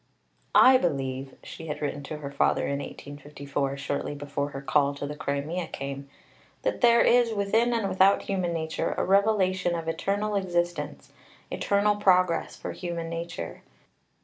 "I 0.55 0.79
believe," 0.79 1.35
she 1.43 1.67
had 1.67 1.79
written 1.79 2.01
to 2.05 2.17
her 2.17 2.31
father 2.31 2.63
in 2.65 2.79
1854, 2.79 3.77
shortly 3.77 4.15
before 4.15 4.49
her 4.49 4.61
Call 4.63 4.95
to 4.95 5.05
the 5.05 5.15
Crimea 5.15 5.67
came, 5.67 6.09
"that 6.63 6.81
there 6.81 7.01
is, 7.03 7.33
within 7.35 7.71
and 7.71 7.87
without 7.87 8.23
human 8.23 8.51
nature, 8.51 8.95
a 8.97 9.05
revelation 9.05 9.75
of 9.75 9.87
eternal 9.87 10.33
existence, 10.35 11.11
eternal 11.51 11.97
progress 11.97 12.55
for 12.55 12.71
human 12.71 13.09
nature. 13.11 13.61